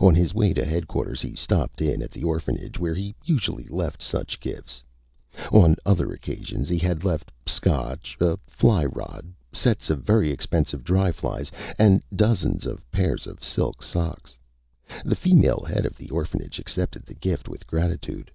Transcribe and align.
On 0.00 0.14
his 0.14 0.32
way 0.32 0.54
to 0.54 0.64
Headquarters 0.64 1.20
he 1.20 1.34
stopped 1.34 1.82
in 1.82 2.00
at 2.00 2.10
the 2.10 2.24
orphanage 2.24 2.78
where 2.78 2.94
he 2.94 3.14
usually 3.22 3.64
left 3.68 4.00
such 4.00 4.40
gifts. 4.40 4.82
On 5.52 5.76
other 5.84 6.10
occasions 6.10 6.70
he 6.70 6.78
had 6.78 7.04
left 7.04 7.30
Scotch, 7.46 8.16
a 8.18 8.38
fly 8.46 8.86
rod, 8.86 9.26
sets 9.52 9.90
of 9.90 10.02
very 10.02 10.30
expensive 10.30 10.82
dry 10.84 11.12
flies, 11.12 11.52
and 11.78 12.02
dozens 12.16 12.64
of 12.64 12.90
pairs 12.90 13.26
of 13.26 13.44
silk 13.44 13.82
socks. 13.82 14.38
The 15.04 15.14
female 15.14 15.64
head 15.68 15.84
of 15.84 15.98
the 15.98 16.08
orphanage 16.08 16.58
accepted 16.58 17.04
the 17.04 17.12
gift 17.12 17.46
with 17.46 17.66
gratitude. 17.66 18.30